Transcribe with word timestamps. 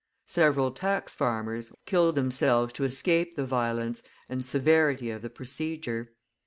Several 0.25 0.71
tax 0.71 1.13
farmers 1.13 1.67
(traitants) 1.69 1.83
killed 1.85 2.15
themselves 2.15 2.73
to 2.73 2.85
escape 2.85 3.35
the 3.35 3.45
violence 3.45 4.01
and 4.27 4.43
severity 4.43 5.11
of 5.11 5.21
the 5.21 5.29
procedure. 5.29 6.13